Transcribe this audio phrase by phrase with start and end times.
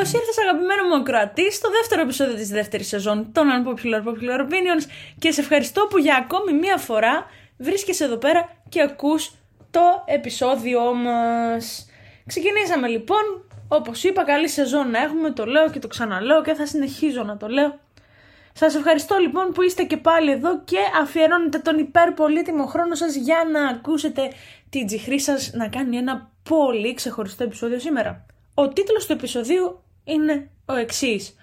[0.00, 4.84] Καλώς ήρθες αγαπημένο μου ακροατή στο δεύτερο επεισόδιο της δεύτερης σεζόν των Unpopular Popular Opinions
[5.18, 7.26] και σε ευχαριστώ που για ακόμη μία φορά
[7.58, 9.32] βρίσκεσαι εδώ πέρα και ακούς
[9.70, 11.88] το επεισόδιό μας.
[12.26, 16.66] Ξεκινήσαμε λοιπόν, όπως είπα καλή σεζόν να έχουμε, το λέω και το ξαναλέω και θα
[16.66, 17.78] συνεχίζω να το λέω.
[18.52, 23.48] Σας ευχαριστώ λοιπόν που είστε και πάλι εδώ και αφιερώνετε τον υπερπολίτιμο χρόνο σας για
[23.52, 24.32] να ακούσετε
[24.70, 28.26] την τζιχρή σας να κάνει ένα πολύ ξεχωριστό επεισόδιο σήμερα.
[28.54, 31.34] Ο τίτλος του επεισοδίου είναι ο εξής.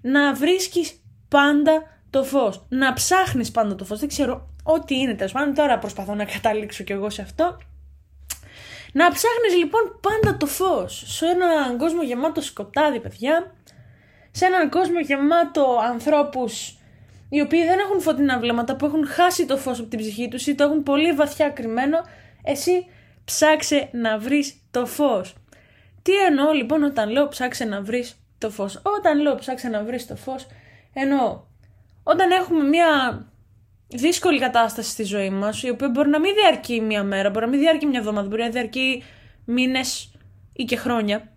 [0.00, 2.66] Να βρίσκεις πάντα το φως.
[2.68, 3.98] Να ψάχνεις πάντα το φως.
[3.98, 5.54] Δεν ξέρω ό,τι είναι τέλος πάντων.
[5.54, 7.56] Τώρα προσπαθώ να καταλήξω κι εγώ σε αυτό.
[8.92, 11.04] Να ψάχνεις λοιπόν πάντα το φως.
[11.06, 13.54] Σε έναν κόσμο γεμάτο σκοτάδι παιδιά.
[14.30, 16.76] Σε έναν κόσμο γεμάτο ανθρώπους
[17.28, 20.46] οι οποίοι δεν έχουν φωτεινά βλέμματα, που έχουν χάσει το φως από την ψυχή τους
[20.46, 21.98] ή το έχουν πολύ βαθιά κρυμμένο,
[22.42, 22.86] εσύ
[23.24, 25.34] ψάξε να βρεις το φως.
[26.06, 28.80] Τι εννοώ λοιπόν όταν λέω ψάξε να βρεις το φως.
[28.98, 30.46] Όταν λέω ψάξε να βρεις το φως,
[30.92, 31.40] εννοώ
[32.02, 32.86] όταν έχουμε μια
[33.88, 37.50] δύσκολη κατάσταση στη ζωή μας, η οποία μπορεί να μην διαρκεί μια μέρα, μπορεί να
[37.50, 39.02] μην διαρκεί μια εβδομάδα, μπορεί να διαρκεί
[39.44, 40.12] μήνες
[40.52, 41.32] ή και χρόνια,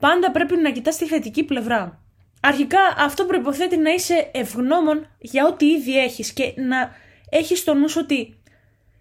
[0.00, 2.02] πάντα πρέπει να κοιτάς τη θετική πλευρά.
[2.40, 6.90] Αρχικά αυτό προϋποθέτει να είσαι ευγνώμων για ό,τι ήδη έχεις και να
[7.30, 8.40] έχεις στο νου ότι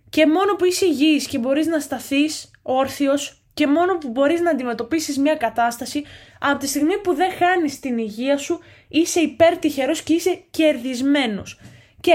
[0.09, 4.49] και μόνο που είσαι υγιής και μπορείς να σταθείς όρθιος και μόνο που μπορείς να
[4.49, 6.03] αντιμετωπίσεις μια κατάσταση
[6.39, 11.59] από τη στιγμή που δεν χάνεις την υγεία σου είσαι υπερτυχερός και είσαι κερδισμένος.
[11.99, 12.13] Και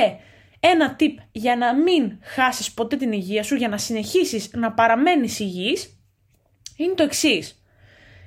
[0.61, 5.39] ένα tip για να μην χάσεις ποτέ την υγεία σου, για να συνεχίσεις να παραμένεις
[5.39, 5.99] υγιής,
[6.77, 7.63] είναι το εξής.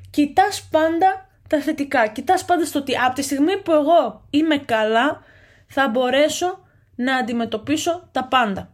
[0.09, 2.07] Κοιτάς πάντα τα θετικά.
[2.07, 5.23] Κοιτάς πάντα στο ότι από τη στιγμή που εγώ είμαι καλά
[5.67, 8.73] θα μπορέσω να αντιμετωπίσω τα πάντα.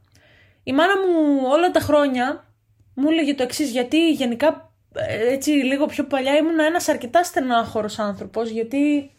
[0.63, 2.45] Η μάνα μου όλα τα χρόνια
[2.93, 7.99] μου έλεγε το εξής, γιατί γενικά ε, έτσι λίγο πιο παλιά ήμουν ένας αρκετά στενάχωρος
[7.99, 9.11] άνθρωπος, γιατί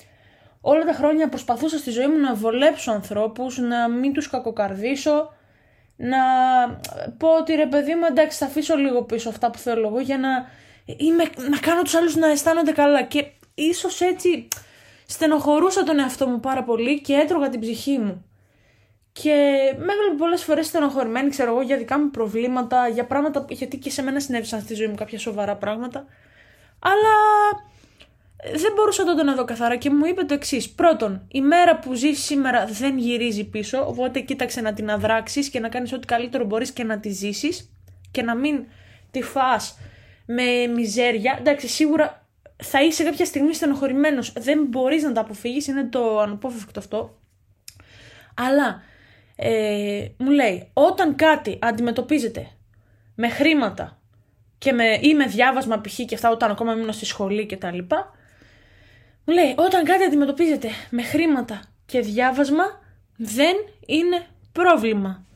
[0.61, 5.33] όλα τα χρόνια προσπαθούσα στη ζωή μου να βολέψω ανθρώπους, να μην τους κακοκαρδίσω,
[5.97, 6.19] να
[7.19, 10.19] πω ότι ρε παιδί μου εντάξει θα αφήσω λίγο πίσω αυτά που θέλω εγώ για
[10.19, 10.29] να,
[10.97, 14.49] είμαι, να κάνω τους άλλους να αισθάνονται καλά και ίσως έτσι
[15.07, 18.25] στενοχωρούσα τον εαυτό μου πάρα πολύ και έτρωγα την ψυχή μου.
[19.23, 19.33] Και
[19.77, 23.45] με έβλεπε πολλές φορές στενοχωρημένη, ξέρω εγώ, για δικά μου προβλήματα, για πράγματα.
[23.49, 26.07] Γιατί και σε μένα συνέβησαν στη ζωή μου κάποια σοβαρά πράγματα.
[26.79, 27.15] Αλλά
[28.53, 30.71] δεν μπορούσα τότε να δω καθαρά και μου είπε το εξής.
[30.71, 35.61] Πρώτον, η μέρα που ζεις σήμερα δεν γυρίζει πίσω, οπότε κοίταξε να την αδράξεις και
[35.61, 37.71] να κάνεις ό,τι καλύτερο μπορείς και να τη ζήσεις
[38.11, 38.65] και να μην
[39.11, 39.57] τη φά
[40.27, 41.37] με μιζέρια.
[41.39, 42.27] Εντάξει, σίγουρα
[42.63, 44.33] θα είσαι κάποια στιγμή στενοχωρημένος.
[44.33, 47.19] Δεν μπορείς να τα αποφύγεις, είναι το αναπόφευκτο αυτό.
[48.35, 48.83] Αλλά
[49.37, 52.51] ε, μου λέει όταν κάτι αντιμετωπίζεται
[53.15, 53.99] με χρήματα
[54.59, 55.95] και με, ή με διάβασμα π.χ.
[55.95, 58.15] και αυτά όταν ακόμα ήμουν στη σχολή και τα λοιπά
[59.25, 62.65] μου λέει όταν κάτι αντιμετωπίζεται με χρήματα και διάβασμα
[63.17, 63.55] δεν
[63.87, 65.27] είναι πρόβλημα.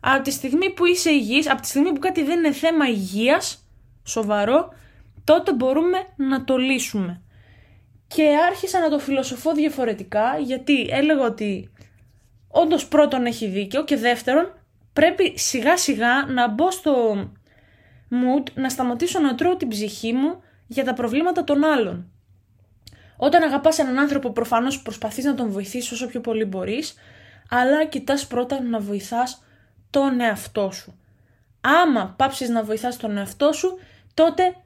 [0.00, 3.68] Από τη στιγμή που είσαι υγιής, από τη στιγμή που κάτι δεν είναι θέμα υγείας,
[4.04, 4.72] σοβαρό,
[5.24, 7.22] τότε μπορούμε να το λύσουμε.
[8.06, 11.70] Και άρχισα να το φιλοσοφώ διαφορετικά γιατί έλεγα ότι
[12.48, 14.52] όντως πρώτον έχει δίκιο και δεύτερον
[14.92, 17.14] πρέπει σιγά σιγά να μπω στο
[18.10, 22.10] mood να σταματήσω να τρώω την ψυχή μου για τα προβλήματα των άλλων.
[23.16, 26.94] Όταν αγαπάς έναν άνθρωπο προφανώς προσπαθείς να τον βοηθήσεις όσο πιο πολύ μπορείς,
[27.50, 29.44] αλλά κοιτάς πρώτα να βοηθάς
[29.90, 30.98] τον εαυτό σου.
[31.60, 33.78] Άμα πάψεις να βοηθάς τον εαυτό σου,
[34.14, 34.56] τότε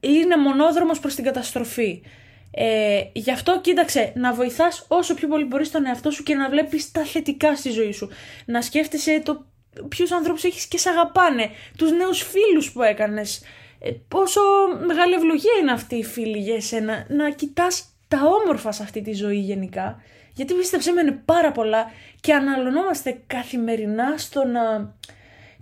[0.00, 2.02] είναι μονόδρομος προς την καταστροφή.
[2.50, 6.48] Ε, γι' αυτό κοίταξε να βοηθάς όσο πιο πολύ μπορείς τον εαυτό σου και να
[6.48, 8.08] βλέπεις τα θετικά στη ζωή σου.
[8.44, 9.44] Να σκέφτεσαι το
[9.88, 13.42] ποιους ανθρώπους έχεις και σε αγαπάνε, τους νέους φίλους που έκανες.
[13.80, 14.40] Ε, πόσο
[14.86, 17.06] μεγάλη ευλογία είναι αυτή η φίλη για εσένα.
[17.08, 20.02] Να κοιτάς τα όμορφα σε αυτή τη ζωή γενικά.
[20.34, 24.94] Γιατί πίστεψέ με είναι πάρα πολλά και αναλωνόμαστε καθημερινά στο να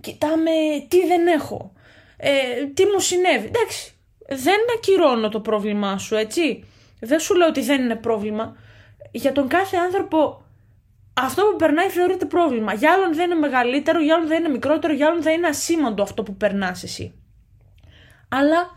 [0.00, 0.50] κοιτάμε
[0.88, 1.73] τι δεν έχω.
[2.17, 2.31] Ε,
[2.75, 3.46] τι μου συνέβη.
[3.46, 3.93] Εντάξει,
[4.29, 6.64] δεν ακυρώνω το πρόβλημά σου, έτσι.
[7.00, 8.56] Δεν σου λέω ότι δεν είναι πρόβλημα.
[9.10, 10.42] Για τον κάθε άνθρωπο
[11.14, 12.72] αυτό που περνάει θεωρείται πρόβλημα.
[12.72, 16.02] Για άλλον δεν είναι μεγαλύτερο, για άλλον δεν είναι μικρότερο, για άλλον δεν είναι ασήμαντο
[16.02, 17.14] αυτό που περνάς εσύ.
[18.28, 18.70] Αλλά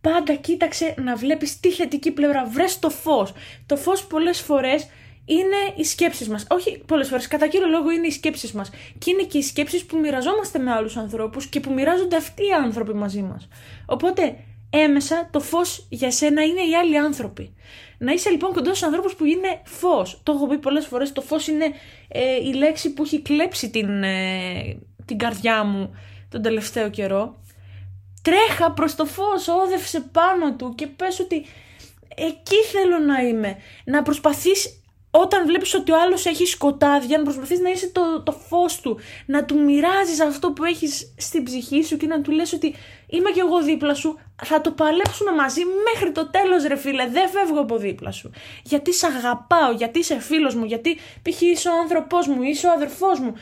[0.00, 2.44] πάντα κοίταξε να βλέπεις τη θετική πλευρά.
[2.44, 3.32] Βρες το φως.
[3.66, 4.88] Το φως πολλές φορές
[5.24, 6.46] είναι οι σκέψεις μας.
[6.50, 8.70] Όχι πολλές φορές, κατά κύριο λόγο είναι οι σκέψεις μας.
[8.98, 12.52] Και είναι και οι σκέψεις που μοιραζόμαστε με άλλους ανθρώπους και που μοιράζονται αυτοί οι
[12.52, 13.48] άνθρωποι μαζί μας.
[13.86, 14.36] Οπότε
[14.70, 17.54] έμεσα το φως για σένα είναι οι άλλοι άνθρωποι.
[17.98, 20.20] Να είσαι λοιπόν κοντά στους ανθρώπους που είναι φως.
[20.22, 21.12] Το έχω πει πολλές φορές.
[21.12, 21.64] Το φως είναι
[22.08, 25.96] ε, η λέξη που έχει κλέψει την, ε, την καρδιά μου
[26.28, 27.42] τον τελευταίο καιρό.
[28.22, 31.44] Τρέχα προς το φως, όδευσε πάνω του και πες ότι
[32.16, 33.56] εκεί θέλω να είμαι.
[33.84, 38.32] Να προσπαθείς όταν βλέπεις ότι ο άλλος έχει σκοτάδια, να προσπαθείς να είσαι το, το
[38.32, 42.52] φως του, να του μοιράζεις αυτό που έχεις στην ψυχή σου και να του λες
[42.52, 42.74] ότι
[43.06, 45.60] είμαι και εγώ δίπλα σου, θα το παλέψουμε μαζί
[45.92, 48.30] μέχρι το τέλος ρε φίλε, δεν φεύγω από δίπλα σου.
[48.62, 51.40] Γιατί σε αγαπάω, γιατί είσαι φίλος μου, γιατί π.χ.
[51.40, 53.34] είσαι ο άνθρωπός μου, είσαι ο αδερφός μου,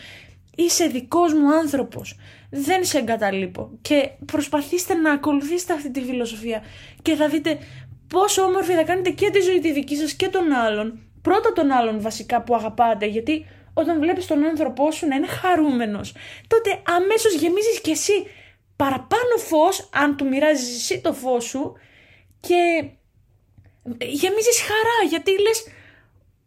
[0.56, 2.16] είσαι δικός μου άνθρωπος.
[2.50, 3.70] Δεν σε εγκαταλείπω.
[3.82, 6.62] Και προσπαθήστε να ακολουθήσετε αυτή τη φιλοσοφία
[7.02, 7.58] και θα δείτε
[8.08, 11.70] πόσο όμορφη θα κάνετε και τη ζωή τη δική σας και των άλλων πρώτα τον
[11.70, 16.14] άλλον βασικά που αγαπάτε, γιατί όταν βλέπεις τον άνθρωπό σου να είναι χαρούμενος,
[16.46, 18.26] τότε αμέσως γεμίζεις κι εσύ
[18.76, 21.72] παραπάνω φως, αν του μοιράζεις εσύ το φως σου
[22.40, 22.60] και
[23.98, 25.66] γεμίζεις χαρά, γιατί λες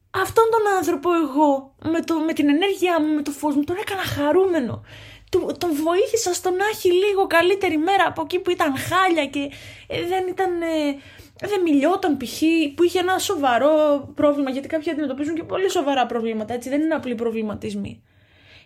[0.09, 3.77] αυτόν τον άνθρωπο εγώ με, το, με την ενέργειά μου, με το φως μου, τον
[3.79, 4.83] έκανα χαρούμενο.
[5.31, 9.51] Του, τον βοήθησα στο να έχει λίγο καλύτερη μέρα από εκεί που ήταν χάλια και
[9.87, 10.61] ε, δεν ήταν...
[10.61, 10.97] Ε,
[11.47, 12.41] δεν μιλιόταν π.χ.
[12.75, 16.93] που είχε ένα σοβαρό πρόβλημα, γιατί κάποιοι αντιμετωπίζουν και πολύ σοβαρά προβλήματα, έτσι δεν είναι
[16.93, 18.03] απλοί προβληματισμοί.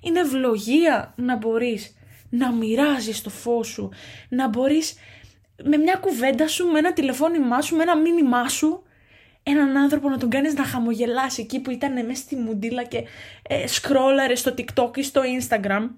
[0.02, 1.96] Είναι ευλογία να μπορείς
[2.30, 3.90] να μοιράζεις το φως σου,
[4.30, 4.94] να μπορείς
[5.64, 8.84] με μια κουβέντα σου, με ένα τηλεφώνημά σου, με ένα μήνυμά σου,
[9.44, 13.04] έναν άνθρωπο να τον κάνεις να χαμογελάσει εκεί που ήταν μέσα στη μουντίλα και
[13.48, 15.90] ε, σκρόλαρες στο TikTok ή στο Instagram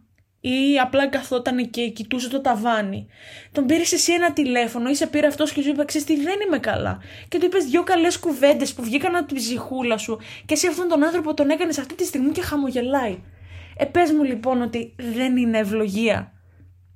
[0.48, 3.08] ή απλά καθόταν και κοιτούσε το ταβάνι.
[3.52, 6.36] Τον πήρες εσύ ένα τηλέφωνο ή σε πήρε αυτός και σου είπε: Ξέρεις τι, δεν
[6.48, 7.00] είμαι καλά.
[7.28, 10.88] Και του είπες δύο καλές κουβέντες που βγήκαν από τη ψυχούλα σου και εσύ αυτόν
[10.88, 13.24] τον άνθρωπο τον έκανες αυτή τη στιγμή και χαμογελάει.
[13.78, 16.32] Ε, πες μου λοιπόν ότι δεν είναι ευλογία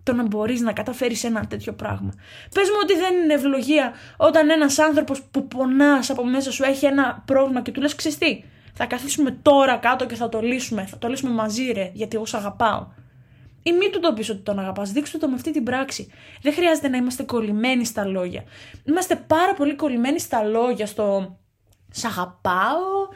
[0.03, 2.13] το να μπορείς να καταφέρεις ένα τέτοιο πράγμα.
[2.53, 6.85] Πες μου ότι δεν είναι ευλογία όταν ένας άνθρωπος που πονάς από μέσα σου έχει
[6.85, 10.85] ένα πρόβλημα και του λες: Ξεστή, θα καθίσουμε τώρα κάτω και θα το λύσουμε.
[10.85, 12.87] Θα το λύσουμε μαζί, ρε, γιατί εγώ σ' αγαπάω.
[13.63, 14.91] Ή μην του το πεις ότι τον αγαπάς.
[14.91, 16.11] Δείξτε το με αυτή την πράξη.
[16.41, 18.44] Δεν χρειάζεται να είμαστε κολλημένοι στα λόγια.
[18.83, 21.38] Είμαστε πάρα πολύ κολλημένοι στα λόγια, στο
[21.91, 23.07] Σ' αγαπάω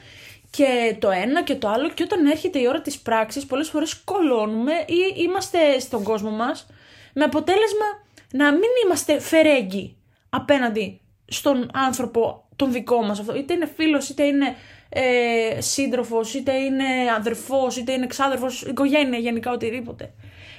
[0.49, 1.89] και το ένα και το άλλο.
[1.89, 6.67] Και όταν έρχεται η ώρα της πράξης, πολλές φορές κολώνουμε ή είμαστε στον κόσμο μας
[7.13, 7.85] με αποτέλεσμα
[8.31, 9.97] να μην είμαστε φερέγγοι
[10.29, 13.35] απέναντι στον άνθρωπο τον δικό μας αυτό.
[13.35, 14.55] Είτε είναι φίλος, είτε είναι
[14.93, 16.85] ε, σύντροφος, είτε είναι
[17.17, 20.13] αδερφός, είτε είναι ξάδερφος, οικογένεια γενικά οτιδήποτε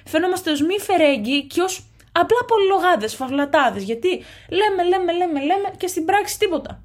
[0.04, 3.80] φαινόμαστε ως μη φερέγγοι και ως απλά πολυλογάδες, φαυλατάδε.
[3.80, 4.08] Γιατί
[4.48, 6.82] λέμε, λέμε, λέμε, λέμε και στην πράξη τίποτα.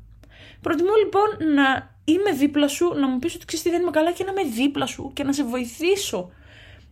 [0.62, 4.12] Προτιμώ λοιπόν να είμαι δίπλα σου, να μου πεις ότι ξέρεις τι δεν είμαι καλά
[4.12, 6.31] και να είμαι δίπλα σου και να σε βοηθήσω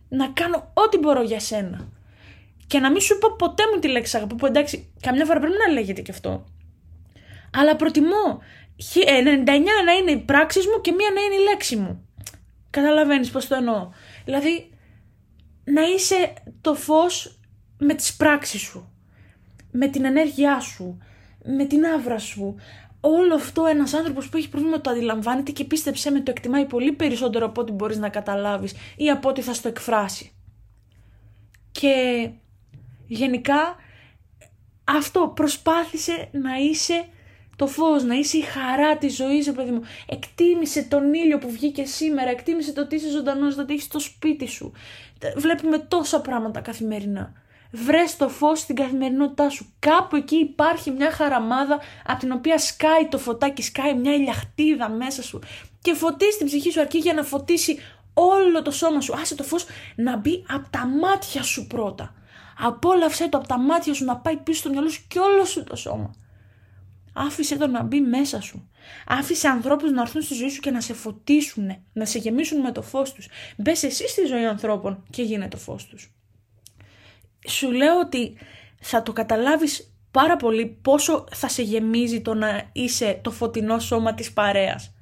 [0.08, 1.88] να κάνω ό,τι μπορώ για σένα.
[2.66, 5.56] Και να μην σου πω ποτέ μου τη λέξη αγαπώ, που εντάξει, καμιά φορά πρέπει
[5.66, 6.44] να λέγεται και αυτό.
[7.56, 8.42] Αλλά προτιμώ
[8.78, 9.46] 99
[9.84, 12.08] να είναι οι πράξεις μου και μία να είναι η λέξη μου.
[12.70, 13.90] Καταλαβαίνεις πώς το εννοώ.
[14.24, 14.70] Δηλαδή,
[15.64, 17.40] να είσαι το φως
[17.78, 18.92] με τις πράξεις σου,
[19.70, 20.98] με την ενέργειά σου,
[21.44, 22.54] με την άβρα σου.
[23.00, 26.92] Όλο αυτό ένας άνθρωπος που έχει πρόβλημα το αντιλαμβάνεται και πίστεψέ με το εκτιμάει πολύ
[26.92, 30.32] περισσότερο από ό,τι μπορείς να καταλάβεις ή από ό,τι θα στο εκφράσει.
[31.72, 32.28] Και
[33.06, 33.76] γενικά
[34.84, 37.04] αυτό προσπάθησε να είσαι
[37.58, 39.82] το φως, να είσαι η χαρά της ζωής, παιδί μου.
[40.06, 43.98] Εκτίμησε τον ήλιο που βγήκε σήμερα, εκτίμησε το ότι είσαι ζωντανός, το ότι έχεις το
[43.98, 44.72] σπίτι σου.
[45.36, 47.32] Βλέπουμε τόσα πράγματα καθημερινά.
[47.70, 49.74] Βρες το φως στην καθημερινότητά σου.
[49.78, 55.22] Κάπου εκεί υπάρχει μια χαραμάδα από την οποία σκάει το φωτάκι, σκάει μια ηλιαχτίδα μέσα
[55.22, 55.40] σου
[55.82, 57.78] και φωτίζει την ψυχή σου αρκεί για να φωτίσει
[58.14, 59.14] όλο το σώμα σου.
[59.20, 62.14] Άσε το φως να μπει από τα μάτια σου πρώτα.
[62.58, 65.64] Απόλαυσέ το από τα μάτια σου να πάει πίσω στο μυαλό σου και όλο σου
[65.64, 66.10] το σώμα.
[67.26, 68.70] Άφησε το να μπει μέσα σου.
[69.06, 72.72] Άφησε ανθρώπους να έρθουν στη ζωή σου και να σε φωτίσουν, να σε γεμίσουν με
[72.72, 73.28] το φως τους.
[73.56, 76.14] Μπες εσύ στη ζωή ανθρώπων και γίνε το φως τους.
[77.48, 78.36] Σου λέω ότι
[78.80, 84.14] θα το καταλάβεις πάρα πολύ πόσο θα σε γεμίζει το να είσαι το φωτεινό σώμα
[84.14, 84.92] της παρέας.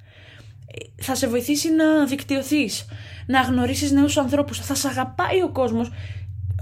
[1.01, 2.85] Θα σε βοηθήσει να δικτυωθείς,
[3.27, 5.91] να γνωρίσεις νέους ανθρώπους, θα σε αγαπάει ο κόσμος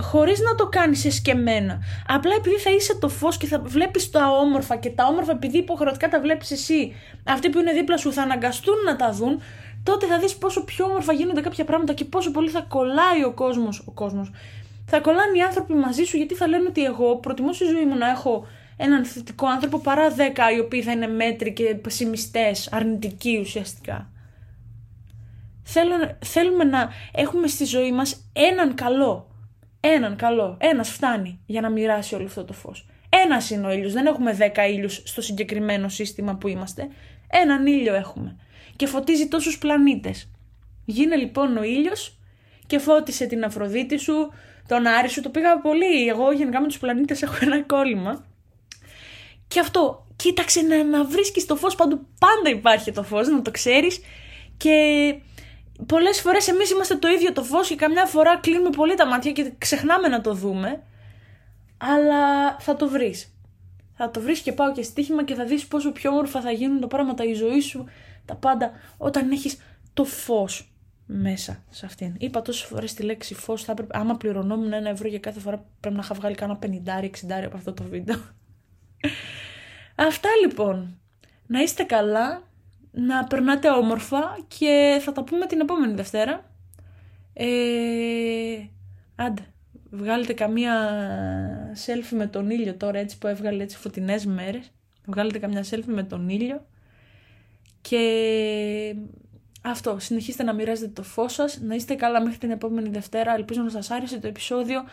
[0.02, 1.80] χωρίς να το κάνεις εσκεμμένα.
[2.08, 5.58] Απλά επειδή θα είσαι το φως και θα βλέπεις τα όμορφα και τα όμορφα επειδή
[5.58, 9.42] υποχρεωτικά τα βλέπεις εσύ, αυτοί που είναι δίπλα σου θα αναγκαστούν να τα δουν,
[9.84, 13.32] τότε θα δεις πόσο πιο όμορφα γίνονται κάποια πράγματα και πόσο πολύ θα κολλάει ο
[13.32, 13.84] κόσμος.
[13.86, 14.32] Ο κόσμος.
[14.86, 17.98] Θα κολλάνε οι άνθρωποι μαζί σου γιατί θα λένε ότι εγώ προτιμώ στη ζωή μου
[17.98, 18.48] να έχω
[18.78, 24.10] έναν θετικό άνθρωπο παρά δέκα οι οποίοι θα είναι μέτροι και πεσημιστές, αρνητικοί ουσιαστικά.
[26.20, 29.35] θέλουμε να έχουμε στη ζωή μας έναν καλό.
[29.94, 30.58] Έναν καλό.
[30.60, 32.88] Ένας φτάνει για να μοιράσει όλο αυτό το φως.
[33.10, 33.94] Ένας είναι ο ήλιος.
[33.94, 36.88] Δεν έχουμε δέκα ήλιους στο συγκεκριμένο σύστημα που είμαστε.
[37.30, 38.38] Έναν ήλιο έχουμε.
[38.76, 40.32] Και φωτίζει τόσους πλανήτες.
[40.86, 42.20] Γίνε λοιπόν ο ήλιος
[42.68, 44.32] και φώτισε την Αφροδίτη σου,
[44.68, 45.22] τον Άρη σου.
[45.22, 46.08] Το πήγα πολύ.
[46.08, 48.26] Εγώ γενικά με τους πλανήτες έχω ένα κόλλημα.
[49.48, 52.08] Και αυτό, κοίταξε να, να βρίσκεις το φως παντού.
[52.20, 54.00] Πάντα υπάρχει το φως, να το ξέρεις.
[54.58, 54.72] Και
[55.86, 59.32] πολλές φορές εμείς είμαστε το ίδιο το φως και καμιά φορά κλείνουμε πολύ τα μάτια
[59.32, 60.84] και ξεχνάμε να το δούμε.
[61.78, 63.36] Αλλά θα το βρεις.
[63.98, 66.80] Θα το βρεις και πάω και στοίχημα και θα δεις πόσο πιο όμορφα θα γίνουν
[66.80, 67.86] τα πράγματα, η ζωή σου,
[68.26, 69.58] τα πάντα, όταν έχεις
[69.94, 72.16] το φως μέσα σε αυτήν.
[72.18, 73.64] Είπα τόσες φορές τη λέξη φως.
[73.64, 76.68] Θα έπρεπε, άμα πληρωνόμουν ένα ευρώ για κάθε φορά, πρέπει να είχα βγάλει κάνα 50-60
[77.46, 78.18] από αυτό το βίντεο.
[79.96, 81.00] Αυτά λοιπόν.
[81.48, 82.42] Να είστε καλά,
[82.96, 86.46] να περνάτε όμορφα και θα τα πούμε την επόμενη Δευτέρα.
[87.34, 87.46] Ε,
[89.16, 89.42] άντε,
[89.90, 90.74] βγάλετε καμία
[91.86, 94.72] selfie με τον ήλιο τώρα έτσι που έβγαλε έτσι φωτεινές μέρες.
[95.06, 96.66] Βγάλετε καμιά selfie με τον ήλιο
[97.82, 98.96] και
[99.62, 103.62] αυτό, συνεχίστε να μοιράζετε το φως σας, να είστε καλά μέχρι την επόμενη Δευτέρα, ελπίζω
[103.62, 104.84] να σας άρεσε το επεισόδιο.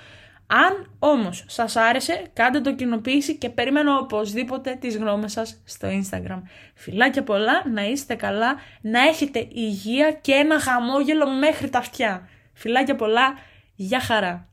[0.54, 6.42] Αν όμως σας άρεσε, κάντε το κοινοποίηση και περιμένω οπωσδήποτε τις γνώμες σας στο Instagram.
[6.74, 12.28] Φιλάκια πολλά, να είστε καλά, να έχετε υγεία και ένα χαμόγελο μέχρι τα αυτιά.
[12.52, 13.34] Φιλάκια πολλά,
[13.74, 14.51] για χαρά!